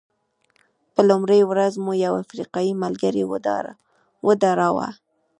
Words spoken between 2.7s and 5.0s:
ملګری ودراوه.